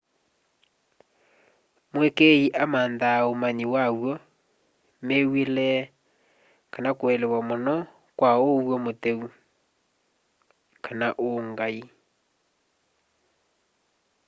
mũĩkĩi 1.93 2.43
amanthaa 2.63 3.27
ũmanyĩ 3.31 3.65
waw'o 3.73 4.11
mĩw'ĩle 5.05 5.67
kana 6.73 6.89
kũelewa 6.99 7.39
mũno 7.49 7.75
kwa 8.17 8.31
ũw'o 8.51 8.75
mũtheũ/ũngaĩ 8.85 11.81